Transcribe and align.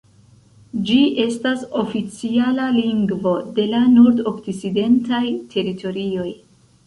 Ĝi 0.85 0.95
estas 1.23 1.65
oficiala 1.81 2.65
lingvo 2.79 3.33
de 3.59 3.67
la 3.75 3.83
Nordokcidentaj 3.91 5.23
Teritorioj. 5.55 6.29